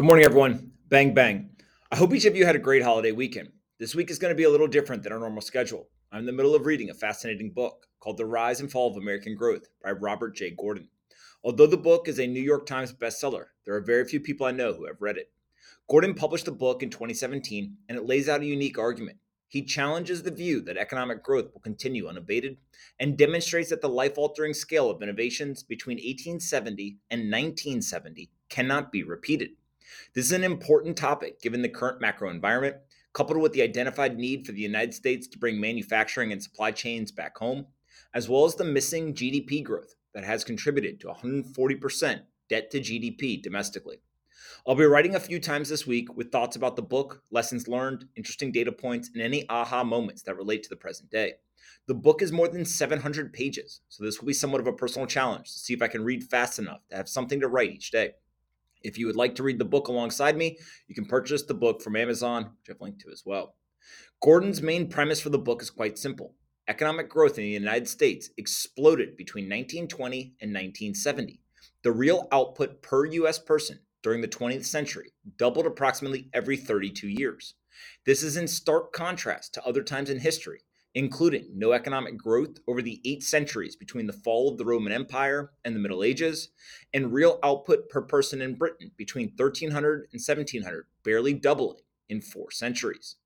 Good 0.00 0.06
morning, 0.06 0.24
everyone. 0.24 0.72
Bang, 0.88 1.12
bang. 1.12 1.50
I 1.92 1.96
hope 1.96 2.14
each 2.14 2.24
of 2.24 2.34
you 2.34 2.46
had 2.46 2.56
a 2.56 2.58
great 2.58 2.82
holiday 2.82 3.12
weekend. 3.12 3.50
This 3.78 3.94
week 3.94 4.10
is 4.10 4.18
going 4.18 4.30
to 4.30 4.34
be 4.34 4.44
a 4.44 4.48
little 4.48 4.66
different 4.66 5.02
than 5.02 5.12
our 5.12 5.18
normal 5.18 5.42
schedule. 5.42 5.90
I'm 6.10 6.20
in 6.20 6.24
the 6.24 6.32
middle 6.32 6.54
of 6.54 6.64
reading 6.64 6.88
a 6.88 6.94
fascinating 6.94 7.50
book 7.50 7.86
called 8.00 8.16
The 8.16 8.24
Rise 8.24 8.60
and 8.60 8.72
Fall 8.72 8.90
of 8.90 8.96
American 8.96 9.34
Growth 9.34 9.68
by 9.84 9.90
Robert 9.90 10.34
J. 10.34 10.52
Gordon. 10.52 10.88
Although 11.44 11.66
the 11.66 11.76
book 11.76 12.08
is 12.08 12.18
a 12.18 12.26
New 12.26 12.40
York 12.40 12.64
Times 12.64 12.94
bestseller, 12.94 13.48
there 13.66 13.74
are 13.74 13.82
very 13.82 14.06
few 14.06 14.20
people 14.20 14.46
I 14.46 14.52
know 14.52 14.72
who 14.72 14.86
have 14.86 15.02
read 15.02 15.18
it. 15.18 15.32
Gordon 15.86 16.14
published 16.14 16.46
the 16.46 16.52
book 16.52 16.82
in 16.82 16.88
2017, 16.88 17.76
and 17.86 17.98
it 17.98 18.06
lays 18.06 18.26
out 18.26 18.40
a 18.40 18.46
unique 18.46 18.78
argument. 18.78 19.18
He 19.48 19.62
challenges 19.62 20.22
the 20.22 20.30
view 20.30 20.62
that 20.62 20.78
economic 20.78 21.22
growth 21.22 21.52
will 21.52 21.60
continue 21.60 22.08
unabated 22.08 22.56
and 22.98 23.18
demonstrates 23.18 23.68
that 23.68 23.82
the 23.82 23.88
life 23.90 24.16
altering 24.16 24.54
scale 24.54 24.88
of 24.88 25.02
innovations 25.02 25.62
between 25.62 25.96
1870 25.96 26.96
and 27.10 27.30
1970 27.30 28.30
cannot 28.48 28.90
be 28.90 29.02
repeated. 29.02 29.50
This 30.14 30.26
is 30.26 30.32
an 30.32 30.44
important 30.44 30.96
topic 30.96 31.40
given 31.40 31.62
the 31.62 31.68
current 31.68 32.00
macro 32.00 32.30
environment, 32.30 32.76
coupled 33.12 33.38
with 33.38 33.52
the 33.52 33.62
identified 33.62 34.16
need 34.16 34.46
for 34.46 34.52
the 34.52 34.60
United 34.60 34.94
States 34.94 35.26
to 35.28 35.38
bring 35.38 35.60
manufacturing 35.60 36.32
and 36.32 36.42
supply 36.42 36.70
chains 36.70 37.10
back 37.10 37.36
home, 37.38 37.66
as 38.14 38.28
well 38.28 38.44
as 38.44 38.54
the 38.54 38.64
missing 38.64 39.14
GDP 39.14 39.62
growth 39.62 39.94
that 40.14 40.24
has 40.24 40.44
contributed 40.44 41.00
to 41.00 41.08
140% 41.08 42.22
debt 42.48 42.70
to 42.70 42.80
GDP 42.80 43.42
domestically. 43.42 44.00
I'll 44.66 44.74
be 44.74 44.84
writing 44.84 45.14
a 45.14 45.20
few 45.20 45.40
times 45.40 45.68
this 45.68 45.86
week 45.86 46.14
with 46.14 46.32
thoughts 46.32 46.56
about 46.56 46.76
the 46.76 46.82
book, 46.82 47.22
lessons 47.30 47.68
learned, 47.68 48.06
interesting 48.16 48.52
data 48.52 48.72
points, 48.72 49.10
and 49.12 49.22
any 49.22 49.48
aha 49.48 49.84
moments 49.84 50.22
that 50.22 50.36
relate 50.36 50.62
to 50.64 50.68
the 50.68 50.76
present 50.76 51.10
day. 51.10 51.34
The 51.86 51.94
book 51.94 52.22
is 52.22 52.32
more 52.32 52.48
than 52.48 52.64
700 52.64 53.32
pages, 53.32 53.80
so 53.88 54.04
this 54.04 54.20
will 54.20 54.26
be 54.26 54.32
somewhat 54.32 54.60
of 54.60 54.66
a 54.66 54.72
personal 54.72 55.06
challenge 55.06 55.52
to 55.52 55.58
see 55.58 55.72
if 55.72 55.82
I 55.82 55.88
can 55.88 56.04
read 56.04 56.24
fast 56.24 56.58
enough 56.58 56.86
to 56.88 56.96
have 56.96 57.08
something 57.08 57.40
to 57.40 57.48
write 57.48 57.70
each 57.70 57.90
day. 57.90 58.12
If 58.82 58.98
you 58.98 59.06
would 59.06 59.16
like 59.16 59.34
to 59.36 59.42
read 59.42 59.58
the 59.58 59.64
book 59.64 59.88
alongside 59.88 60.36
me, 60.36 60.58
you 60.88 60.94
can 60.94 61.06
purchase 61.06 61.42
the 61.42 61.54
book 61.54 61.82
from 61.82 61.96
Amazon, 61.96 62.44
which 62.44 62.74
I've 62.74 62.80
linked 62.80 63.00
to 63.02 63.10
as 63.10 63.22
well. 63.24 63.54
Gordon's 64.22 64.62
main 64.62 64.88
premise 64.88 65.20
for 65.20 65.30
the 65.30 65.38
book 65.38 65.62
is 65.62 65.70
quite 65.70 65.98
simple. 65.98 66.34
Economic 66.68 67.08
growth 67.08 67.38
in 67.38 67.44
the 67.44 67.50
United 67.50 67.88
States 67.88 68.30
exploded 68.36 69.16
between 69.16 69.44
1920 69.44 70.34
and 70.40 70.50
1970. 70.50 71.40
The 71.82 71.92
real 71.92 72.28
output 72.30 72.82
per 72.82 73.06
US 73.06 73.38
person 73.38 73.80
during 74.02 74.20
the 74.20 74.28
20th 74.28 74.64
century 74.64 75.12
doubled 75.36 75.66
approximately 75.66 76.28
every 76.32 76.56
32 76.56 77.08
years. 77.08 77.54
This 78.04 78.22
is 78.22 78.36
in 78.36 78.46
stark 78.46 78.92
contrast 78.92 79.54
to 79.54 79.64
other 79.66 79.82
times 79.82 80.10
in 80.10 80.20
history 80.20 80.60
including 80.94 81.46
no 81.54 81.72
economic 81.72 82.16
growth 82.16 82.58
over 82.66 82.82
the 82.82 83.00
eight 83.04 83.22
centuries 83.22 83.76
between 83.76 84.06
the 84.06 84.12
fall 84.12 84.50
of 84.50 84.58
the 84.58 84.64
Roman 84.64 84.92
Empire 84.92 85.52
and 85.64 85.74
the 85.74 85.80
Middle 85.80 86.02
Ages, 86.02 86.48
and 86.92 87.12
real 87.12 87.38
output 87.42 87.88
per 87.88 88.02
person 88.02 88.42
in 88.42 88.56
Britain 88.56 88.90
between 88.96 89.32
1300 89.36 90.08
and 90.12 90.20
1700, 90.20 90.86
barely 91.04 91.32
doubling 91.32 91.78
in 92.08 92.20
four 92.20 92.50
centuries. 92.50 93.16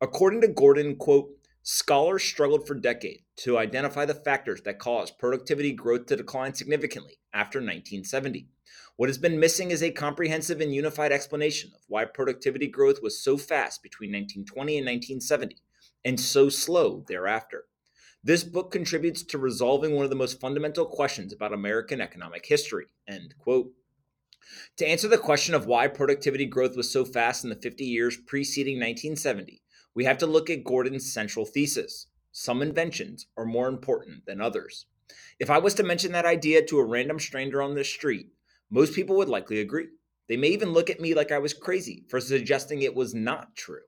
According 0.00 0.40
to 0.40 0.48
Gordon, 0.48 0.96
quote, 0.96 1.30
scholars 1.62 2.24
struggled 2.24 2.66
for 2.66 2.74
decades 2.74 3.22
to 3.36 3.58
identify 3.58 4.04
the 4.04 4.14
factors 4.14 4.62
that 4.62 4.78
caused 4.78 5.18
productivity 5.18 5.72
growth 5.72 6.06
to 6.06 6.16
decline 6.16 6.54
significantly 6.54 7.18
after 7.32 7.58
1970. 7.58 8.48
What 8.96 9.08
has 9.08 9.18
been 9.18 9.38
missing 9.38 9.70
is 9.70 9.82
a 9.82 9.90
comprehensive 9.90 10.60
and 10.60 10.74
unified 10.74 11.12
explanation 11.12 11.70
of 11.74 11.82
why 11.88 12.04
productivity 12.04 12.66
growth 12.66 13.00
was 13.02 13.22
so 13.22 13.36
fast 13.36 13.82
between 13.82 14.10
1920 14.10 14.78
and 14.78 14.86
1970 14.86 15.56
and 16.04 16.18
so 16.18 16.48
slow 16.48 17.04
thereafter. 17.08 17.64
This 18.24 18.44
book 18.44 18.70
contributes 18.70 19.22
to 19.24 19.38
resolving 19.38 19.94
one 19.94 20.04
of 20.04 20.10
the 20.10 20.16
most 20.16 20.40
fundamental 20.40 20.86
questions 20.86 21.32
about 21.32 21.52
American 21.52 22.00
economic 22.00 22.46
history. 22.46 22.86
End 23.08 23.34
quote. 23.38 23.72
To 24.76 24.86
answer 24.86 25.08
the 25.08 25.18
question 25.18 25.54
of 25.54 25.66
why 25.66 25.88
productivity 25.88 26.46
growth 26.46 26.76
was 26.76 26.90
so 26.90 27.04
fast 27.04 27.44
in 27.44 27.50
the 27.50 27.56
50 27.56 27.84
years 27.84 28.16
preceding 28.16 28.76
1970, 28.76 29.62
we 29.94 30.04
have 30.04 30.18
to 30.18 30.26
look 30.26 30.50
at 30.50 30.64
Gordon's 30.64 31.12
central 31.12 31.44
thesis. 31.44 32.06
Some 32.30 32.62
inventions 32.62 33.26
are 33.36 33.44
more 33.44 33.68
important 33.68 34.24
than 34.26 34.40
others. 34.40 34.86
If 35.38 35.50
I 35.50 35.58
was 35.58 35.74
to 35.74 35.82
mention 35.82 36.12
that 36.12 36.24
idea 36.24 36.64
to 36.64 36.78
a 36.78 36.84
random 36.84 37.18
stranger 37.18 37.60
on 37.60 37.74
the 37.74 37.84
street, 37.84 38.28
most 38.70 38.94
people 38.94 39.16
would 39.16 39.28
likely 39.28 39.60
agree. 39.60 39.88
They 40.28 40.36
may 40.36 40.48
even 40.48 40.72
look 40.72 40.88
at 40.88 41.00
me 41.00 41.14
like 41.14 41.30
I 41.30 41.38
was 41.38 41.52
crazy 41.52 42.04
for 42.08 42.20
suggesting 42.20 42.82
it 42.82 42.94
was 42.94 43.14
not 43.14 43.54
true. 43.54 43.82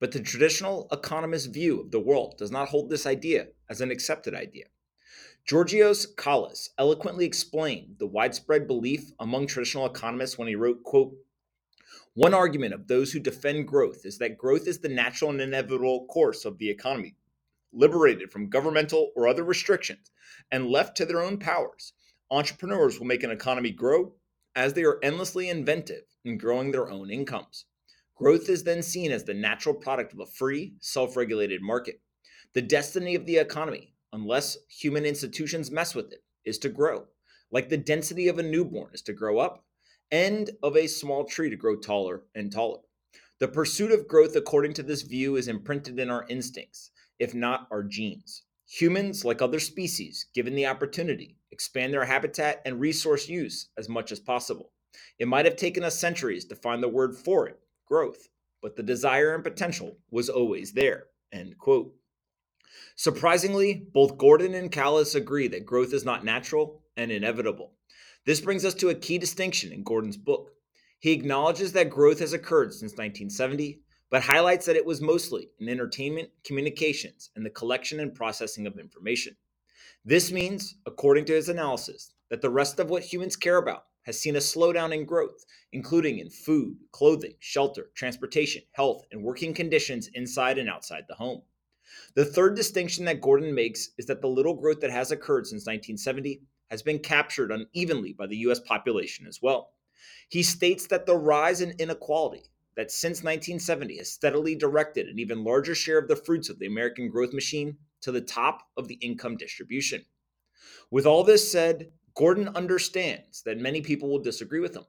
But 0.00 0.12
the 0.12 0.20
traditional 0.20 0.88
economist 0.92 1.52
view 1.52 1.80
of 1.80 1.90
the 1.90 2.00
world 2.00 2.38
does 2.38 2.50
not 2.50 2.68
hold 2.68 2.88
this 2.88 3.06
idea 3.06 3.48
as 3.68 3.80
an 3.80 3.90
accepted 3.90 4.34
idea. 4.34 4.66
Georgios 5.44 6.06
Kallis 6.14 6.68
eloquently 6.78 7.24
explained 7.24 7.96
the 7.98 8.06
widespread 8.06 8.66
belief 8.66 9.12
among 9.18 9.46
traditional 9.46 9.86
economists 9.86 10.36
when 10.36 10.46
he 10.46 10.54
wrote, 10.54 10.82
quote, 10.82 11.14
one 12.14 12.34
argument 12.34 12.74
of 12.74 12.88
those 12.88 13.12
who 13.12 13.20
defend 13.20 13.68
growth 13.68 14.04
is 14.04 14.18
that 14.18 14.36
growth 14.36 14.66
is 14.66 14.80
the 14.80 14.88
natural 14.88 15.30
and 15.30 15.40
inevitable 15.40 16.06
course 16.06 16.44
of 16.44 16.58
the 16.58 16.68
economy. 16.68 17.16
Liberated 17.72 18.32
from 18.32 18.50
governmental 18.50 19.12
or 19.14 19.28
other 19.28 19.44
restrictions 19.44 20.10
and 20.50 20.68
left 20.68 20.96
to 20.96 21.06
their 21.06 21.22
own 21.22 21.38
powers, 21.38 21.92
entrepreneurs 22.30 22.98
will 22.98 23.06
make 23.06 23.22
an 23.22 23.30
economy 23.30 23.70
grow 23.70 24.14
as 24.56 24.72
they 24.74 24.82
are 24.82 24.98
endlessly 25.02 25.48
inventive 25.48 26.04
in 26.24 26.38
growing 26.38 26.72
their 26.72 26.90
own 26.90 27.10
incomes. 27.10 27.66
Growth 28.18 28.48
is 28.48 28.64
then 28.64 28.82
seen 28.82 29.12
as 29.12 29.22
the 29.22 29.32
natural 29.32 29.74
product 29.74 30.12
of 30.12 30.18
a 30.18 30.26
free, 30.26 30.74
self 30.80 31.16
regulated 31.16 31.62
market. 31.62 32.00
The 32.52 32.62
destiny 32.62 33.14
of 33.14 33.26
the 33.26 33.36
economy, 33.36 33.94
unless 34.12 34.58
human 34.68 35.04
institutions 35.04 35.70
mess 35.70 35.94
with 35.94 36.12
it, 36.12 36.24
is 36.44 36.58
to 36.58 36.68
grow, 36.68 37.06
like 37.52 37.68
the 37.68 37.76
density 37.76 38.26
of 38.26 38.40
a 38.40 38.42
newborn 38.42 38.90
is 38.92 39.02
to 39.02 39.12
grow 39.12 39.38
up, 39.38 39.64
and 40.10 40.50
of 40.64 40.76
a 40.76 40.88
small 40.88 41.26
tree 41.26 41.48
to 41.48 41.54
grow 41.54 41.76
taller 41.76 42.22
and 42.34 42.50
taller. 42.50 42.80
The 43.38 43.46
pursuit 43.46 43.92
of 43.92 44.08
growth, 44.08 44.34
according 44.34 44.72
to 44.74 44.82
this 44.82 45.02
view, 45.02 45.36
is 45.36 45.46
imprinted 45.46 46.00
in 46.00 46.10
our 46.10 46.26
instincts, 46.28 46.90
if 47.20 47.34
not 47.34 47.68
our 47.70 47.84
genes. 47.84 48.42
Humans, 48.66 49.24
like 49.24 49.40
other 49.40 49.60
species, 49.60 50.26
given 50.34 50.56
the 50.56 50.66
opportunity, 50.66 51.36
expand 51.52 51.92
their 51.92 52.04
habitat 52.04 52.62
and 52.66 52.80
resource 52.80 53.28
use 53.28 53.68
as 53.78 53.88
much 53.88 54.10
as 54.10 54.18
possible. 54.18 54.72
It 55.20 55.28
might 55.28 55.44
have 55.44 55.54
taken 55.54 55.84
us 55.84 55.96
centuries 56.00 56.46
to 56.46 56.56
find 56.56 56.82
the 56.82 56.88
word 56.88 57.16
for 57.16 57.46
it, 57.46 57.60
growth, 57.88 58.28
but 58.60 58.76
the 58.76 58.82
desire 58.82 59.34
and 59.34 59.42
potential 59.42 59.96
was 60.10 60.28
always 60.28 60.72
there. 60.72 61.04
End 61.32 61.56
quote. 61.58 61.94
Surprisingly, 62.96 63.86
both 63.92 64.18
Gordon 64.18 64.54
and 64.54 64.70
Kallis 64.70 65.14
agree 65.14 65.48
that 65.48 65.64
growth 65.64 65.92
is 65.92 66.04
not 66.04 66.24
natural 66.24 66.82
and 66.96 67.10
inevitable. 67.10 67.72
This 68.26 68.40
brings 68.40 68.64
us 68.64 68.74
to 68.74 68.90
a 68.90 68.94
key 68.94 69.18
distinction 69.18 69.72
in 69.72 69.82
Gordon's 69.82 70.16
book. 70.16 70.50
He 70.98 71.12
acknowledges 71.12 71.72
that 71.72 71.90
growth 71.90 72.18
has 72.18 72.32
occurred 72.32 72.72
since 72.72 72.92
1970, 72.92 73.80
but 74.10 74.22
highlights 74.22 74.66
that 74.66 74.76
it 74.76 74.84
was 74.84 75.00
mostly 75.00 75.50
in 75.60 75.68
entertainment, 75.68 76.28
communications, 76.44 77.30
and 77.36 77.46
the 77.46 77.50
collection 77.50 78.00
and 78.00 78.14
processing 78.14 78.66
of 78.66 78.78
information. 78.78 79.36
This 80.04 80.32
means, 80.32 80.76
according 80.86 81.24
to 81.26 81.34
his 81.34 81.48
analysis, 81.48 82.14
that 82.30 82.42
the 82.42 82.50
rest 82.50 82.78
of 82.80 82.90
what 82.90 83.02
humans 83.02 83.36
care 83.36 83.58
about 83.58 83.84
has 84.08 84.18
seen 84.18 84.36
a 84.36 84.38
slowdown 84.38 84.90
in 84.90 85.04
growth, 85.04 85.44
including 85.70 86.18
in 86.18 86.30
food, 86.30 86.78
clothing, 86.92 87.34
shelter, 87.40 87.90
transportation, 87.94 88.62
health, 88.72 89.04
and 89.12 89.22
working 89.22 89.52
conditions 89.52 90.08
inside 90.14 90.56
and 90.56 90.66
outside 90.66 91.04
the 91.06 91.14
home. 91.14 91.42
The 92.14 92.24
third 92.24 92.56
distinction 92.56 93.04
that 93.04 93.20
Gordon 93.20 93.54
makes 93.54 93.90
is 93.98 94.06
that 94.06 94.22
the 94.22 94.26
little 94.26 94.54
growth 94.54 94.80
that 94.80 94.90
has 94.90 95.10
occurred 95.10 95.46
since 95.46 95.66
1970 95.66 96.40
has 96.70 96.80
been 96.80 97.00
captured 97.00 97.52
unevenly 97.52 98.14
by 98.14 98.26
the 98.26 98.38
US 98.48 98.60
population 98.60 99.26
as 99.26 99.42
well. 99.42 99.74
He 100.30 100.42
states 100.42 100.86
that 100.86 101.04
the 101.04 101.18
rise 101.18 101.60
in 101.60 101.74
inequality 101.78 102.44
that 102.76 102.90
since 102.90 103.18
1970 103.18 103.98
has 103.98 104.10
steadily 104.10 104.54
directed 104.54 105.06
an 105.08 105.18
even 105.18 105.44
larger 105.44 105.74
share 105.74 105.98
of 105.98 106.08
the 106.08 106.16
fruits 106.16 106.48
of 106.48 106.58
the 106.58 106.66
American 106.66 107.10
growth 107.10 107.34
machine 107.34 107.76
to 108.00 108.10
the 108.10 108.22
top 108.22 108.62
of 108.74 108.88
the 108.88 108.94
income 109.02 109.36
distribution. 109.36 110.06
With 110.90 111.04
all 111.04 111.24
this 111.24 111.52
said, 111.52 111.92
Gordon 112.18 112.48
understands 112.56 113.42
that 113.42 113.58
many 113.58 113.80
people 113.80 114.08
will 114.08 114.18
disagree 114.18 114.58
with 114.58 114.74
him. 114.74 114.82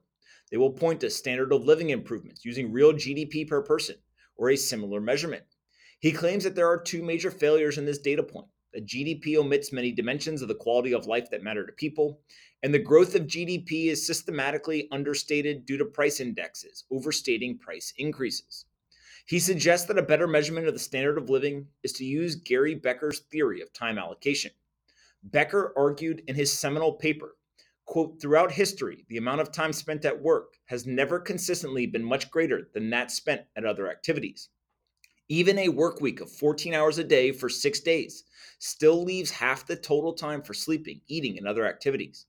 They 0.50 0.56
will 0.56 0.72
point 0.72 1.00
to 1.02 1.10
standard 1.10 1.52
of 1.52 1.62
living 1.62 1.90
improvements 1.90 2.44
using 2.44 2.72
real 2.72 2.92
GDP 2.92 3.46
per 3.46 3.62
person 3.62 3.94
or 4.34 4.50
a 4.50 4.56
similar 4.56 5.00
measurement. 5.00 5.44
He 6.00 6.10
claims 6.10 6.42
that 6.42 6.56
there 6.56 6.66
are 6.66 6.82
two 6.82 7.04
major 7.04 7.30
failures 7.30 7.78
in 7.78 7.86
this 7.86 7.98
data 7.98 8.24
point 8.24 8.48
that 8.74 8.84
GDP 8.84 9.36
omits 9.36 9.72
many 9.72 9.92
dimensions 9.92 10.42
of 10.42 10.48
the 10.48 10.56
quality 10.56 10.92
of 10.92 11.06
life 11.06 11.30
that 11.30 11.44
matter 11.44 11.64
to 11.64 11.72
people, 11.72 12.20
and 12.64 12.74
the 12.74 12.80
growth 12.80 13.14
of 13.14 13.28
GDP 13.28 13.86
is 13.86 14.04
systematically 14.04 14.88
understated 14.90 15.64
due 15.66 15.78
to 15.78 15.84
price 15.84 16.18
indexes, 16.18 16.84
overstating 16.90 17.58
price 17.58 17.92
increases. 17.96 18.64
He 19.26 19.38
suggests 19.38 19.86
that 19.86 19.98
a 19.98 20.02
better 20.02 20.26
measurement 20.26 20.66
of 20.66 20.72
the 20.72 20.80
standard 20.80 21.16
of 21.16 21.30
living 21.30 21.68
is 21.84 21.92
to 21.92 22.04
use 22.04 22.34
Gary 22.34 22.74
Becker's 22.74 23.20
theory 23.30 23.60
of 23.60 23.72
time 23.72 23.98
allocation. 23.98 24.50
Becker 25.22 25.72
argued 25.76 26.22
in 26.26 26.34
his 26.34 26.52
seminal 26.52 26.92
paper, 26.92 27.36
quote, 27.84 28.20
throughout 28.20 28.52
history, 28.52 29.04
the 29.08 29.16
amount 29.16 29.40
of 29.40 29.52
time 29.52 29.72
spent 29.72 30.04
at 30.04 30.22
work 30.22 30.54
has 30.66 30.86
never 30.86 31.20
consistently 31.20 31.86
been 31.86 32.04
much 32.04 32.30
greater 32.30 32.70
than 32.72 32.88
that 32.90 33.10
spent 33.10 33.42
at 33.56 33.64
other 33.64 33.90
activities. 33.90 34.48
Even 35.28 35.58
a 35.58 35.68
work 35.68 36.00
week 36.00 36.20
of 36.20 36.30
14 36.30 36.74
hours 36.74 36.98
a 36.98 37.04
day 37.04 37.32
for 37.32 37.48
six 37.48 37.80
days 37.80 38.24
still 38.58 39.04
leaves 39.04 39.30
half 39.30 39.66
the 39.66 39.76
total 39.76 40.12
time 40.12 40.42
for 40.42 40.54
sleeping, 40.54 41.00
eating, 41.06 41.36
and 41.36 41.46
other 41.46 41.66
activities. 41.66 42.26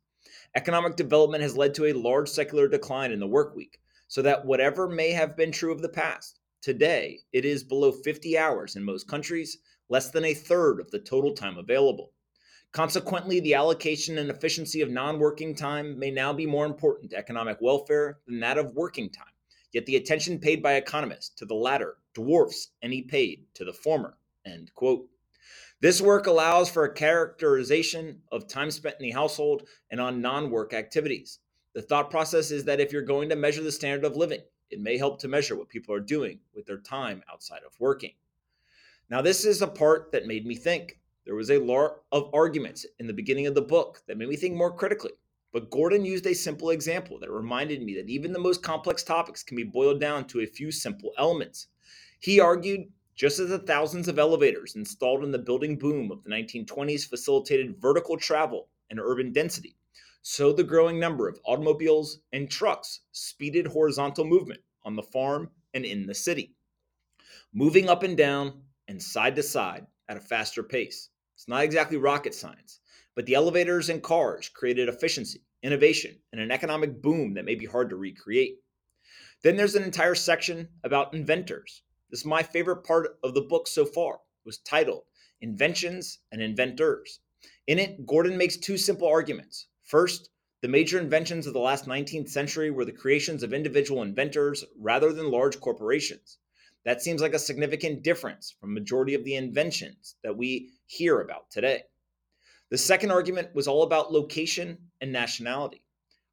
Economic 0.55 0.95
development 0.95 1.41
has 1.41 1.55
led 1.55 1.73
to 1.73 1.85
a 1.85 1.93
large 1.93 2.29
secular 2.29 2.67
decline 2.67 3.11
in 3.11 3.19
the 3.19 3.27
work 3.27 3.55
week, 3.55 3.79
so 4.07 4.21
that 4.21 4.45
whatever 4.45 4.87
may 4.87 5.11
have 5.11 5.37
been 5.37 5.51
true 5.51 5.71
of 5.71 5.81
the 5.81 5.89
past, 5.89 6.41
today 6.61 7.21
it 7.31 7.45
is 7.45 7.63
below 7.63 7.91
50 7.91 8.37
hours 8.37 8.75
in 8.75 8.83
most 8.83 9.07
countries, 9.07 9.59
less 9.89 10.11
than 10.11 10.25
a 10.25 10.33
third 10.33 10.79
of 10.79 10.91
the 10.91 10.99
total 10.99 11.33
time 11.33 11.57
available. 11.57 12.11
Consequently, 12.71 13.41
the 13.41 13.53
allocation 13.53 14.17
and 14.17 14.29
efficiency 14.29 14.81
of 14.81 14.89
non 14.89 15.19
working 15.19 15.53
time 15.53 15.99
may 15.99 16.09
now 16.09 16.31
be 16.31 16.45
more 16.45 16.65
important 16.65 17.11
to 17.11 17.17
economic 17.17 17.59
welfare 17.59 18.19
than 18.27 18.39
that 18.39 18.57
of 18.57 18.75
working 18.75 19.09
time. 19.09 19.25
Yet 19.73 19.85
the 19.85 19.97
attention 19.97 20.39
paid 20.39 20.63
by 20.63 20.73
economists 20.73 21.29
to 21.37 21.45
the 21.45 21.55
latter 21.55 21.97
dwarfs 22.13 22.69
any 22.81 23.01
paid 23.01 23.45
to 23.55 23.65
the 23.65 23.73
former. 23.73 24.17
End 24.45 24.73
quote. 24.73 25.09
This 25.81 25.99
work 25.99 26.27
allows 26.27 26.69
for 26.69 26.85
a 26.85 26.93
characterization 26.93 28.21
of 28.31 28.47
time 28.47 28.71
spent 28.71 28.95
in 28.99 29.07
the 29.07 29.11
household 29.11 29.67
and 29.89 29.99
on 29.99 30.21
non 30.21 30.49
work 30.49 30.73
activities. 30.73 31.39
The 31.73 31.81
thought 31.81 32.09
process 32.09 32.51
is 32.51 32.65
that 32.65 32.79
if 32.79 32.93
you're 32.93 33.01
going 33.01 33.29
to 33.29 33.35
measure 33.35 33.63
the 33.63 33.71
standard 33.71 34.05
of 34.05 34.15
living, 34.15 34.41
it 34.69 34.79
may 34.79 34.97
help 34.97 35.19
to 35.19 35.27
measure 35.27 35.57
what 35.57 35.69
people 35.69 35.93
are 35.93 35.99
doing 35.99 36.39
with 36.53 36.65
their 36.65 36.79
time 36.79 37.21
outside 37.29 37.63
of 37.65 37.77
working. 37.79 38.13
Now, 39.09 39.21
this 39.21 39.43
is 39.43 39.61
a 39.61 39.67
part 39.67 40.13
that 40.13 40.25
made 40.25 40.45
me 40.45 40.55
think. 40.55 41.00
There 41.25 41.35
was 41.35 41.51
a 41.51 41.59
lot 41.59 42.01
of 42.11 42.33
arguments 42.33 42.85
in 42.99 43.07
the 43.07 43.13
beginning 43.13 43.45
of 43.45 43.53
the 43.53 43.61
book 43.61 44.01
that 44.07 44.17
made 44.17 44.29
me 44.29 44.35
think 44.35 44.55
more 44.55 44.75
critically. 44.75 45.11
But 45.53 45.69
Gordon 45.69 46.03
used 46.05 46.25
a 46.25 46.33
simple 46.33 46.69
example 46.71 47.19
that 47.19 47.29
reminded 47.29 47.83
me 47.83 47.93
that 47.95 48.09
even 48.09 48.33
the 48.33 48.39
most 48.39 48.63
complex 48.63 49.03
topics 49.03 49.43
can 49.43 49.55
be 49.57 49.63
boiled 49.63 49.99
down 49.99 50.25
to 50.27 50.39
a 50.41 50.47
few 50.47 50.71
simple 50.71 51.11
elements. 51.17 51.67
He 52.19 52.39
argued 52.39 52.91
just 53.15 53.39
as 53.39 53.49
the 53.49 53.59
thousands 53.59 54.07
of 54.07 54.17
elevators 54.17 54.75
installed 54.75 55.23
in 55.23 55.31
the 55.31 55.37
building 55.37 55.77
boom 55.77 56.11
of 56.11 56.23
the 56.23 56.29
1920s 56.29 57.07
facilitated 57.07 57.79
vertical 57.79 58.17
travel 58.17 58.69
and 58.89 58.99
urban 58.99 59.31
density, 59.31 59.75
so 60.23 60.51
the 60.51 60.63
growing 60.63 60.99
number 60.99 61.27
of 61.27 61.39
automobiles 61.45 62.19
and 62.31 62.49
trucks 62.49 63.01
speeded 63.11 63.67
horizontal 63.67 64.25
movement 64.25 64.61
on 64.83 64.95
the 64.95 65.03
farm 65.03 65.51
and 65.73 65.85
in 65.85 66.07
the 66.07 66.15
city, 66.15 66.55
moving 67.53 67.89
up 67.89 68.03
and 68.03 68.17
down 68.17 68.63
and 68.87 69.01
side 69.01 69.35
to 69.35 69.43
side 69.43 69.85
at 70.11 70.17
a 70.17 70.19
faster 70.19 70.61
pace. 70.61 71.07
It's 71.35 71.47
not 71.47 71.63
exactly 71.63 71.95
rocket 71.95 72.35
science, 72.35 72.81
but 73.15 73.25
the 73.25 73.35
elevators 73.35 73.87
and 73.87 74.03
cars 74.03 74.49
created 74.49 74.89
efficiency, 74.89 75.45
innovation, 75.63 76.19
and 76.33 76.41
an 76.41 76.51
economic 76.51 77.01
boom 77.01 77.35
that 77.35 77.45
may 77.45 77.55
be 77.55 77.65
hard 77.65 77.89
to 77.89 77.95
recreate. 77.95 78.59
Then 79.41 79.55
there's 79.55 79.75
an 79.75 79.83
entire 79.83 80.15
section 80.15 80.67
about 80.83 81.13
inventors. 81.13 81.83
This 82.09 82.19
is 82.19 82.25
my 82.25 82.43
favorite 82.43 82.83
part 82.83 83.19
of 83.23 83.33
the 83.33 83.41
book 83.41 83.69
so 83.69 83.85
far. 83.85 84.15
It 84.15 84.45
was 84.45 84.57
titled 84.57 85.03
Inventions 85.39 86.19
and 86.33 86.41
Inventors. 86.41 87.21
In 87.65 87.79
it, 87.79 88.05
Gordon 88.05 88.37
makes 88.37 88.57
two 88.57 88.77
simple 88.77 89.07
arguments. 89.07 89.67
First, 89.83 90.29
the 90.61 90.67
major 90.67 90.99
inventions 90.99 91.47
of 91.47 91.53
the 91.53 91.59
last 91.59 91.85
19th 91.85 92.27
century 92.27 92.69
were 92.69 92.83
the 92.83 92.91
creations 92.91 93.43
of 93.43 93.53
individual 93.53 94.01
inventors 94.01 94.65
rather 94.77 95.13
than 95.13 95.31
large 95.31 95.57
corporations. 95.61 96.37
That 96.85 97.01
seems 97.01 97.21
like 97.21 97.33
a 97.33 97.39
significant 97.39 98.03
difference 98.03 98.55
from 98.59 98.73
majority 98.73 99.13
of 99.13 99.23
the 99.23 99.35
inventions 99.35 100.15
that 100.23 100.35
we 100.35 100.71
hear 100.87 101.21
about 101.21 101.51
today. 101.51 101.83
The 102.69 102.77
second 102.77 103.11
argument 103.11 103.53
was 103.53 103.67
all 103.67 103.83
about 103.83 104.11
location 104.11 104.77
and 104.99 105.11
nationality. 105.11 105.83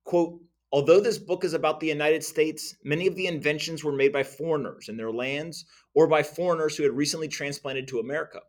Quote, 0.04 0.40
Although 0.70 1.00
this 1.00 1.18
book 1.18 1.44
is 1.44 1.54
about 1.54 1.80
the 1.80 1.86
United 1.86 2.22
States, 2.22 2.76
many 2.84 3.06
of 3.06 3.16
the 3.16 3.26
inventions 3.26 3.82
were 3.82 3.92
made 3.92 4.12
by 4.12 4.22
foreigners 4.22 4.90
in 4.90 4.98
their 4.98 5.10
lands 5.10 5.64
or 5.94 6.06
by 6.06 6.22
foreigners 6.22 6.76
who 6.76 6.82
had 6.82 6.92
recently 6.92 7.26
transplanted 7.26 7.88
to 7.88 8.00
America. 8.00 8.40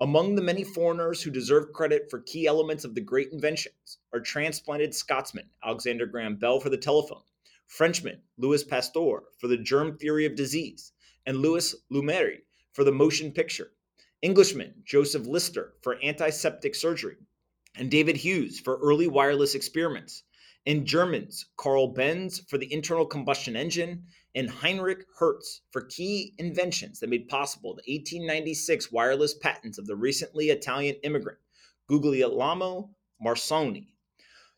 Among 0.00 0.34
the 0.34 0.42
many 0.42 0.62
foreigners 0.62 1.22
who 1.22 1.30
deserve 1.30 1.72
credit 1.72 2.08
for 2.08 2.20
key 2.20 2.46
elements 2.46 2.84
of 2.84 2.94
the 2.94 3.00
great 3.00 3.32
inventions 3.32 3.98
are 4.12 4.20
transplanted 4.20 4.94
Scotsman 4.94 5.50
Alexander 5.64 6.06
Graham 6.06 6.36
Bell 6.36 6.60
for 6.60 6.70
the 6.70 6.76
telephone, 6.76 7.22
Frenchman 7.66 8.22
Louis 8.38 8.62
Pasteur 8.62 9.24
for 9.38 9.48
the 9.48 9.56
germ 9.56 9.96
theory 9.98 10.24
of 10.24 10.36
disease, 10.36 10.92
and 11.26 11.38
Louis 11.38 11.74
Lumière 11.92 12.38
for 12.72 12.84
the 12.84 12.92
motion 12.92 13.32
picture, 13.32 13.72
Englishman 14.22 14.72
Joseph 14.84 15.26
Lister 15.26 15.74
for 15.82 15.98
antiseptic 16.02 16.74
surgery, 16.76 17.16
and 17.74 17.90
David 17.90 18.16
Hughes 18.16 18.60
for 18.60 18.78
early 18.78 19.08
wireless 19.08 19.56
experiments, 19.56 20.22
and 20.66 20.86
Germans 20.86 21.46
Carl 21.56 21.88
Benz 21.88 22.40
for 22.48 22.58
the 22.58 22.72
internal 22.72 23.04
combustion 23.04 23.56
engine, 23.56 24.04
and 24.36 24.48
Heinrich 24.48 25.04
Hertz 25.18 25.62
for 25.70 25.82
key 25.82 26.32
inventions 26.38 27.00
that 27.00 27.10
made 27.10 27.28
possible 27.28 27.70
the 27.70 27.92
1896 27.92 28.92
wireless 28.92 29.34
patents 29.34 29.78
of 29.78 29.86
the 29.86 29.96
recently 29.96 30.50
Italian 30.50 30.94
immigrant 31.02 31.38
Guglielmo 31.88 32.90
Marconi. 33.20 33.88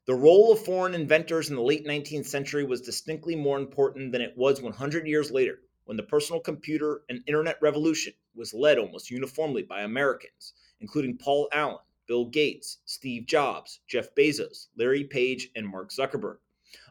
The 0.07 0.15
role 0.15 0.53
of 0.53 0.65
foreign 0.65 0.95
inventors 0.95 1.49
in 1.49 1.57
the 1.57 1.63
late 1.63 1.87
19th 1.87 2.27
century 2.27 2.65
was 2.65 2.83
distinctly 2.83 3.37
more 3.37 3.59
important 3.59 4.13
than 4.13 4.21
it 4.21 4.37
was 4.37 4.61
100 4.61 5.07
years 5.07 5.31
later 5.31 5.61
when 5.89 5.97
the 5.97 6.03
personal 6.03 6.39
computer 6.39 7.01
and 7.09 7.23
internet 7.27 7.57
revolution 7.63 8.13
was 8.35 8.53
led 8.53 8.77
almost 8.77 9.11
uniformly 9.11 9.63
by 9.63 9.81
Americans, 9.81 10.53
including 10.81 11.17
Paul 11.17 11.49
Allen, 11.51 11.79
Bill 12.07 12.27
Gates, 12.27 12.81
Steve 12.85 13.25
Jobs, 13.25 13.81
Jeff 13.89 14.15
Bezos, 14.15 14.67
Larry 14.77 15.05
Page, 15.05 15.49
and 15.57 15.67
Mark 15.67 15.91
Zuckerberg. 15.91 16.41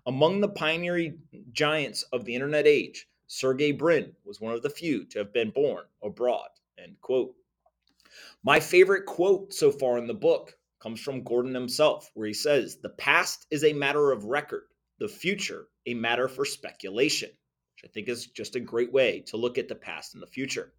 Among 0.07 0.41
the 0.41 0.49
pioneering 0.49 1.19
giants 1.51 2.01
of 2.11 2.25
the 2.25 2.33
internet 2.33 2.65
age, 2.65 3.07
Sergey 3.27 3.71
Brin 3.71 4.15
was 4.25 4.41
one 4.41 4.55
of 4.55 4.63
the 4.63 4.69
few 4.71 5.05
to 5.05 5.19
have 5.19 5.31
been 5.31 5.51
born 5.51 5.85
abroad. 6.01 6.49
End 6.79 6.99
quote. 6.99 7.35
My 8.41 8.59
favorite 8.59 9.05
quote 9.05 9.53
so 9.53 9.71
far 9.71 9.99
in 9.99 10.07
the 10.07 10.15
book 10.15 10.57
comes 10.79 10.99
from 10.99 11.23
Gordon 11.23 11.53
himself, 11.53 12.09
where 12.15 12.25
he 12.25 12.33
says, 12.33 12.77
The 12.77 12.89
past 12.89 13.45
is 13.51 13.63
a 13.63 13.73
matter 13.73 14.11
of 14.11 14.25
record, 14.25 14.63
the 14.97 15.07
future 15.07 15.67
a 15.85 15.93
matter 15.93 16.27
for 16.27 16.45
speculation 16.45 17.29
which 17.77 17.89
I 17.89 17.93
think 17.93 18.09
is 18.09 18.25
just 18.27 18.55
a 18.55 18.59
great 18.59 18.91
way 18.91 19.19
to 19.27 19.37
look 19.37 19.59
at 19.59 19.67
the 19.67 19.75
past 19.75 20.15
and 20.15 20.23
the 20.23 20.27
future. 20.27 20.73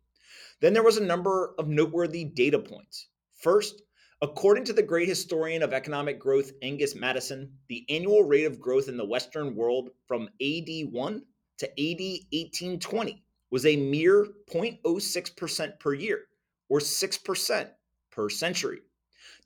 Then 0.61 0.73
there 0.73 0.83
was 0.83 0.97
a 0.97 1.05
number 1.05 1.55
of 1.57 1.69
noteworthy 1.69 2.25
data 2.25 2.59
points. 2.59 3.07
First, 3.35 3.83
according 4.21 4.65
to 4.65 4.73
the 4.73 4.83
great 4.83 5.09
historian 5.09 5.63
of 5.63 5.73
economic 5.73 6.19
growth, 6.19 6.51
Angus 6.61 6.97
Maddison, 6.97 7.53
the 7.69 7.87
annual 7.89 8.25
rate 8.25 8.47
of 8.47 8.61
growth 8.61 8.89
in 8.89 8.97
the 8.97 9.07
Western 9.07 9.55
world 9.55 9.91
from 10.09 10.29
AD 10.43 10.69
1 10.91 11.23
to 11.59 11.67
AD 11.67 12.01
1820 12.33 13.23
was 13.51 13.65
a 13.65 13.77
mere 13.77 14.27
0.06% 14.51 15.79
per 15.79 15.95
year, 15.95 16.25
or 16.69 16.81
6% 16.81 17.71
per 18.11 18.29
century. 18.29 18.81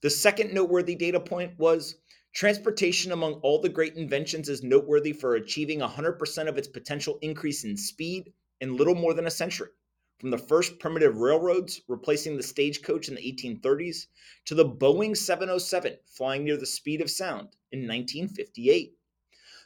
The 0.01 0.11
second 0.11 0.55
noteworthy 0.55 0.95
data 0.95 1.21
point 1.21 1.59
was 1.59 1.97
Transportation 2.35 3.13
among 3.13 3.35
all 3.43 3.61
the 3.61 3.69
great 3.69 3.95
inventions 3.95 4.49
is 4.49 4.63
noteworthy 4.63 5.13
for 5.13 5.35
achieving 5.35 5.81
100% 5.81 6.49
of 6.49 6.57
its 6.57 6.67
potential 6.67 7.19
increase 7.21 7.63
in 7.63 7.77
speed 7.77 8.33
in 8.63 8.75
little 8.75 8.95
more 8.95 9.13
than 9.13 9.27
a 9.27 9.31
century. 9.31 9.69
From 10.19 10.31
the 10.31 10.39
first 10.39 10.79
primitive 10.79 11.19
railroads 11.19 11.83
replacing 11.89 12.37
the 12.37 12.43
stagecoach 12.43 13.09
in 13.09 13.17
the 13.17 13.21
1830s 13.21 14.07
to 14.47 14.55
the 14.55 14.65
Boeing 14.65 15.15
707 15.15 15.99
flying 16.07 16.45
near 16.45 16.57
the 16.57 16.65
speed 16.65 17.03
of 17.03 17.11
sound 17.11 17.49
in 17.71 17.81
1958. 17.81 18.97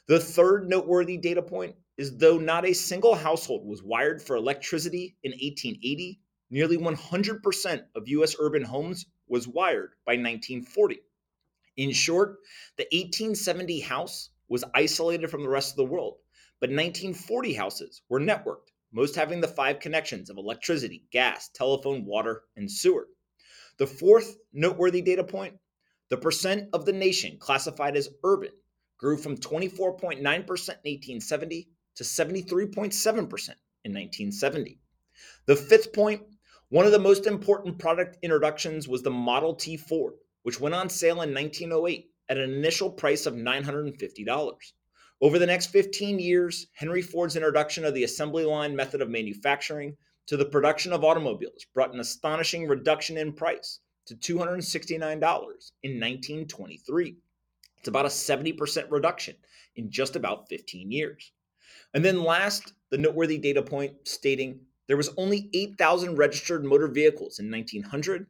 The 0.07 0.19
third 0.19 0.67
noteworthy 0.67 1.15
data 1.15 1.41
point 1.41 1.77
is 1.95 2.17
though 2.17 2.37
not 2.37 2.65
a 2.65 2.73
single 2.73 3.15
household 3.15 3.65
was 3.65 3.81
wired 3.81 4.21
for 4.21 4.35
electricity 4.35 5.15
in 5.23 5.31
1880, 5.31 6.19
nearly 6.49 6.77
100% 6.77 7.85
of 7.95 8.09
US 8.09 8.35
urban 8.39 8.63
homes 8.63 9.05
was 9.29 9.47
wired 9.47 9.91
by 10.05 10.13
1940. 10.13 10.99
In 11.77 11.91
short, 11.91 12.39
the 12.75 12.87
1870 12.91 13.81
house 13.81 14.31
was 14.49 14.63
isolated 14.73 15.29
from 15.29 15.43
the 15.43 15.49
rest 15.49 15.71
of 15.71 15.77
the 15.77 15.85
world, 15.85 16.17
but 16.59 16.71
1940 16.71 17.53
houses 17.53 18.01
were 18.09 18.19
networked, 18.19 18.71
most 18.91 19.15
having 19.15 19.41
the 19.41 19.47
five 19.47 19.79
connections 19.79 20.31
of 20.31 20.37
electricity, 20.37 21.05
gas, 21.11 21.49
telephone, 21.53 22.03
water, 22.03 22.43
and 22.55 22.71
sewer. 22.71 23.07
The 23.77 23.85
fourth 23.85 24.37
noteworthy 24.51 25.03
data 25.03 25.23
point 25.23 25.59
the 26.09 26.17
percent 26.17 26.69
of 26.73 26.85
the 26.85 26.93
nation 26.93 27.37
classified 27.37 27.95
as 27.95 28.09
urban 28.23 28.53
grew 28.97 29.17
from 29.17 29.37
24.9% 29.37 30.17
in 30.19 30.29
1870 30.33 31.69
to 31.95 32.03
73.7% 32.03 33.11
in 33.13 33.93
1970. 33.93 34.79
The 35.45 35.55
fifth 35.55 35.93
point 35.93 36.23
one 36.69 36.85
of 36.85 36.91
the 36.91 36.99
most 36.99 37.27
important 37.27 37.77
product 37.77 38.17
introductions 38.21 38.87
was 38.87 39.03
the 39.03 39.11
Model 39.11 39.53
T 39.53 39.77
Ford, 39.77 40.15
which 40.47 40.61
went 40.61 40.73
on 40.73 40.89
sale 40.89 41.23
in 41.23 41.33
1908 41.33 42.09
at 42.29 42.37
an 42.37 42.49
initial 42.49 42.89
price 42.89 43.25
of 43.25 43.33
$950. 43.33 44.55
Over 45.19 45.39
the 45.39 45.45
next 45.45 45.65
15 45.65 46.19
years, 46.19 46.67
Henry 46.71 47.01
Ford's 47.01 47.35
introduction 47.35 47.83
of 47.83 47.93
the 47.93 48.05
assembly 48.05 48.45
line 48.45 48.73
method 48.73 49.01
of 49.01 49.09
manufacturing 49.09 49.97
to 50.25 50.37
the 50.37 50.45
production 50.45 50.93
of 50.93 51.03
automobiles 51.03 51.65
brought 51.73 51.93
an 51.93 51.99
astonishing 51.99 52.65
reduction 52.65 53.17
in 53.17 53.33
price 53.33 53.79
to 54.05 54.15
$269 54.15 55.01
in 55.01 55.11
1923. 55.11 57.17
It's 57.79 57.87
about 57.89 58.05
a 58.05 58.07
70% 58.07 58.89
reduction 58.89 59.35
in 59.75 59.91
just 59.91 60.15
about 60.15 60.47
15 60.47 60.89
years. 60.89 61.33
And 61.93 62.05
then 62.05 62.23
last, 62.23 62.71
the 62.89 62.97
noteworthy 62.97 63.37
data 63.37 63.61
point 63.61 63.95
stating 64.05 64.61
there 64.87 64.95
was 64.95 65.09
only 65.17 65.49
8,000 65.53 66.15
registered 66.15 66.63
motor 66.63 66.87
vehicles 66.87 67.39
in 67.39 67.51
1900 67.51 68.27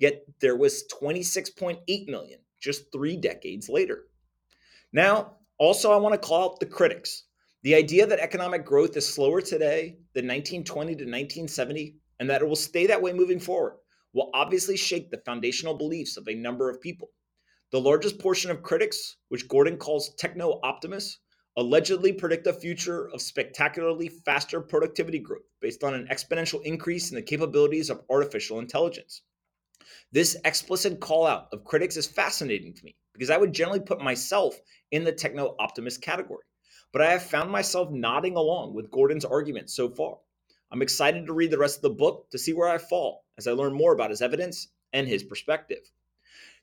Yet 0.00 0.24
there 0.40 0.56
was 0.56 0.84
26.8 1.00 2.08
million 2.08 2.40
just 2.58 2.90
three 2.90 3.16
decades 3.16 3.68
later. 3.68 4.06
Now, 4.92 5.36
also, 5.58 5.92
I 5.92 5.98
want 5.98 6.14
to 6.14 6.26
call 6.26 6.52
out 6.52 6.58
the 6.58 6.64
critics. 6.66 7.24
The 7.62 7.74
idea 7.74 8.06
that 8.06 8.18
economic 8.18 8.64
growth 8.64 8.96
is 8.96 9.06
slower 9.06 9.42
today 9.42 9.98
than 10.14 10.26
1920 10.26 10.92
to 10.92 11.04
1970 11.04 11.96
and 12.18 12.30
that 12.30 12.40
it 12.40 12.48
will 12.48 12.56
stay 12.56 12.86
that 12.86 13.02
way 13.02 13.12
moving 13.12 13.38
forward 13.38 13.76
will 14.14 14.30
obviously 14.32 14.78
shake 14.78 15.10
the 15.10 15.22
foundational 15.26 15.74
beliefs 15.74 16.16
of 16.16 16.26
a 16.26 16.34
number 16.34 16.70
of 16.70 16.80
people. 16.80 17.10
The 17.70 17.80
largest 17.80 18.18
portion 18.18 18.50
of 18.50 18.62
critics, 18.62 19.18
which 19.28 19.48
Gordon 19.48 19.76
calls 19.76 20.14
techno 20.16 20.60
optimists, 20.62 21.18
allegedly 21.58 22.14
predict 22.14 22.46
a 22.46 22.54
future 22.54 23.10
of 23.10 23.20
spectacularly 23.20 24.08
faster 24.08 24.62
productivity 24.62 25.18
growth 25.18 25.42
based 25.60 25.84
on 25.84 25.92
an 25.92 26.08
exponential 26.10 26.62
increase 26.64 27.10
in 27.10 27.16
the 27.16 27.22
capabilities 27.22 27.90
of 27.90 28.00
artificial 28.08 28.60
intelligence. 28.60 29.22
This 30.12 30.36
explicit 30.44 31.00
call 31.00 31.26
out 31.26 31.48
of 31.52 31.64
critics 31.64 31.96
is 31.96 32.06
fascinating 32.06 32.74
to 32.74 32.84
me 32.84 32.96
because 33.12 33.30
I 33.30 33.36
would 33.36 33.52
generally 33.52 33.80
put 33.80 34.00
myself 34.00 34.58
in 34.90 35.04
the 35.04 35.12
techno 35.12 35.54
optimist 35.58 36.02
category. 36.02 36.44
But 36.92 37.02
I 37.02 37.12
have 37.12 37.22
found 37.22 37.50
myself 37.50 37.90
nodding 37.90 38.36
along 38.36 38.74
with 38.74 38.90
Gordon's 38.90 39.24
argument 39.24 39.70
so 39.70 39.88
far. 39.88 40.18
I'm 40.72 40.82
excited 40.82 41.26
to 41.26 41.32
read 41.32 41.50
the 41.50 41.58
rest 41.58 41.76
of 41.76 41.82
the 41.82 41.90
book 41.90 42.30
to 42.30 42.38
see 42.38 42.52
where 42.52 42.68
I 42.68 42.78
fall 42.78 43.24
as 43.38 43.46
I 43.46 43.52
learn 43.52 43.72
more 43.72 43.92
about 43.92 44.10
his 44.10 44.22
evidence 44.22 44.68
and 44.92 45.06
his 45.06 45.22
perspective. 45.22 45.90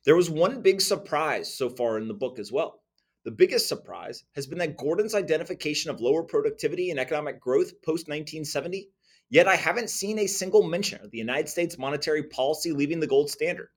There 0.04 0.16
was 0.16 0.30
one 0.30 0.62
big 0.62 0.82
surprise 0.82 1.54
so 1.54 1.70
far 1.70 1.98
in 1.98 2.08
the 2.08 2.14
book 2.14 2.40
as 2.40 2.52
well. 2.52 2.82
The 3.26 3.32
biggest 3.32 3.68
surprise 3.68 4.24
has 4.36 4.48
been 4.48 4.60
that 4.60 4.78
Gordon's 4.78 5.16
identification 5.16 5.92
of 5.92 6.00
lower 6.00 6.24
productivity 6.24 6.92
and 6.92 7.00
economic 7.00 7.42
growth 7.42 7.82
post 7.82 8.08
1970, 8.08 8.90
yet 9.30 9.48
I 9.48 9.56
haven't 9.56 9.90
seen 9.90 10.20
a 10.20 10.28
single 10.28 10.64
mention 10.64 11.02
of 11.04 11.12
the 11.12 11.18
United 11.18 11.50
States 11.50 11.78
monetary 11.78 12.24
policy 12.24 12.72
leaving 12.72 13.00
the 13.00 13.08
gold 13.08 13.30
standard. 13.30 13.70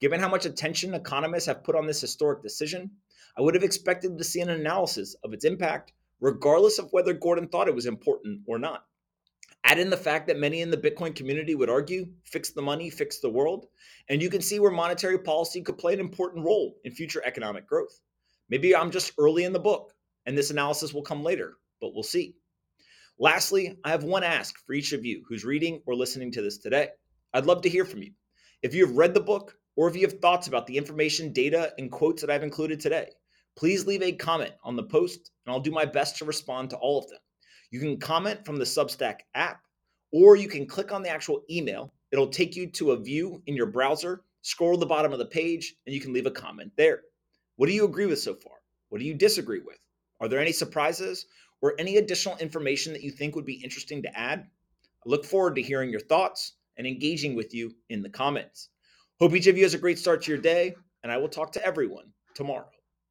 Given 0.00 0.20
how 0.20 0.28
much 0.28 0.46
attention 0.46 0.94
economists 0.94 1.46
have 1.46 1.64
put 1.64 1.74
on 1.74 1.86
this 1.86 2.00
historic 2.00 2.42
decision, 2.42 2.90
I 3.36 3.42
would 3.42 3.54
have 3.54 3.64
expected 3.64 4.16
to 4.16 4.24
see 4.24 4.40
an 4.40 4.50
analysis 4.50 5.16
of 5.24 5.32
its 5.32 5.44
impact, 5.44 5.92
regardless 6.20 6.78
of 6.78 6.92
whether 6.92 7.12
Gordon 7.12 7.48
thought 7.48 7.68
it 7.68 7.74
was 7.74 7.86
important 7.86 8.42
or 8.46 8.58
not. 8.58 8.84
Add 9.64 9.78
in 9.78 9.90
the 9.90 9.96
fact 9.96 10.28
that 10.28 10.38
many 10.38 10.60
in 10.60 10.70
the 10.70 10.76
Bitcoin 10.76 11.14
community 11.14 11.54
would 11.54 11.68
argue 11.68 12.06
fix 12.24 12.50
the 12.50 12.62
money, 12.62 12.90
fix 12.90 13.18
the 13.18 13.30
world, 13.30 13.66
and 14.08 14.22
you 14.22 14.30
can 14.30 14.40
see 14.40 14.60
where 14.60 14.70
monetary 14.70 15.18
policy 15.18 15.62
could 15.62 15.78
play 15.78 15.94
an 15.94 16.00
important 16.00 16.44
role 16.44 16.76
in 16.84 16.92
future 16.92 17.22
economic 17.24 17.66
growth. 17.66 18.00
Maybe 18.48 18.74
I'm 18.74 18.90
just 18.90 19.12
early 19.18 19.44
in 19.44 19.52
the 19.52 19.58
book 19.58 19.92
and 20.26 20.36
this 20.36 20.50
analysis 20.50 20.92
will 20.92 21.02
come 21.02 21.22
later, 21.22 21.56
but 21.80 21.92
we'll 21.94 22.02
see. 22.02 22.36
Lastly, 23.20 23.76
I 23.82 23.90
have 23.90 24.04
one 24.04 24.22
ask 24.22 24.54
for 24.64 24.74
each 24.74 24.92
of 24.92 25.04
you 25.04 25.24
who's 25.28 25.44
reading 25.44 25.82
or 25.86 25.96
listening 25.96 26.30
to 26.32 26.42
this 26.42 26.58
today. 26.58 26.90
I'd 27.34 27.46
love 27.46 27.62
to 27.62 27.68
hear 27.68 27.84
from 27.84 28.00
you. 28.04 28.12
If 28.62 28.74
you 28.74 28.86
have 28.86 28.94
read 28.94 29.12
the 29.12 29.20
book 29.20 29.56
or 29.74 29.88
if 29.88 29.96
you 29.96 30.02
have 30.02 30.20
thoughts 30.20 30.46
about 30.46 30.68
the 30.68 30.76
information, 30.76 31.32
data, 31.32 31.72
and 31.78 31.90
quotes 31.90 32.22
that 32.22 32.30
I've 32.30 32.44
included 32.44 32.78
today, 32.78 33.08
please 33.56 33.88
leave 33.88 34.02
a 34.02 34.12
comment 34.12 34.52
on 34.62 34.76
the 34.76 34.84
post 34.84 35.32
and 35.44 35.52
I'll 35.52 35.58
do 35.58 35.72
my 35.72 35.84
best 35.84 36.16
to 36.18 36.24
respond 36.24 36.70
to 36.70 36.76
all 36.76 36.96
of 36.96 37.08
them. 37.08 37.18
You 37.72 37.80
can 37.80 37.98
comment 37.98 38.46
from 38.46 38.56
the 38.56 38.64
Substack 38.64 39.16
app, 39.34 39.62
or 40.12 40.36
you 40.36 40.48
can 40.48 40.64
click 40.64 40.92
on 40.92 41.02
the 41.02 41.10
actual 41.10 41.42
email. 41.50 41.92
It'll 42.12 42.28
take 42.28 42.54
you 42.54 42.68
to 42.68 42.92
a 42.92 43.00
view 43.00 43.42
in 43.46 43.56
your 43.56 43.66
browser, 43.66 44.22
scroll 44.42 44.74
to 44.74 44.80
the 44.80 44.86
bottom 44.86 45.12
of 45.12 45.18
the 45.18 45.26
page, 45.26 45.74
and 45.86 45.94
you 45.94 46.00
can 46.00 46.12
leave 46.12 46.26
a 46.26 46.30
comment 46.30 46.70
there. 46.76 47.00
What 47.56 47.66
do 47.66 47.72
you 47.72 47.84
agree 47.84 48.06
with 48.06 48.20
so 48.20 48.34
far? 48.34 48.54
What 48.90 49.00
do 49.00 49.04
you 49.04 49.14
disagree 49.14 49.60
with? 49.60 49.78
Are 50.20 50.28
there 50.28 50.40
any 50.40 50.52
surprises 50.52 51.26
or 51.60 51.74
any 51.78 51.96
additional 51.96 52.36
information 52.38 52.92
that 52.92 53.02
you 53.02 53.10
think 53.10 53.34
would 53.34 53.46
be 53.46 53.62
interesting 53.62 54.02
to 54.02 54.18
add? 54.18 54.40
I 54.40 55.08
look 55.08 55.24
forward 55.24 55.56
to 55.56 55.62
hearing 55.62 55.90
your 55.90 56.00
thoughts 56.00 56.54
and 56.76 56.86
engaging 56.86 57.34
with 57.34 57.54
you 57.54 57.74
in 57.88 58.02
the 58.02 58.10
comments. 58.10 58.68
Hope 59.20 59.34
each 59.34 59.46
of 59.48 59.56
you 59.56 59.64
has 59.64 59.74
a 59.74 59.78
great 59.78 59.98
start 59.98 60.22
to 60.22 60.30
your 60.30 60.40
day, 60.40 60.74
and 61.02 61.10
I 61.10 61.16
will 61.16 61.28
talk 61.28 61.52
to 61.52 61.64
everyone 61.64 62.12
tomorrow. 62.34 62.70